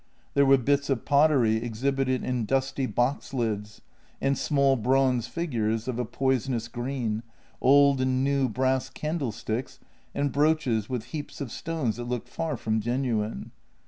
There 0.33 0.47
were 0.47 0.57
bits 0.57 0.89
of 0.89 1.05
pottery 1.05 1.57
exhibited 1.57 2.23
in 2.23 2.45
dusty 2.45 2.87
box 2.87 3.35
lids 3.35 3.81
and 4.19 4.35
small 4.35 4.75
bronze 4.75 5.27
figures 5.27 5.87
of 5.87 5.99
a 5.99 6.05
poisonous 6.05 6.67
green, 6.67 7.21
old 7.61 8.01
and 8.01 8.23
new 8.23 8.49
brass 8.49 8.89
candlesticks 8.89 9.79
and 10.15 10.31
brooches 10.31 10.89
with 10.89 11.03
heaps 11.13 11.39
of 11.39 11.51
stones 11.51 11.97
that 11.97 12.05
looked 12.05 12.29
far 12.29 12.57
from 12.57 12.79
genuine. 12.79 13.51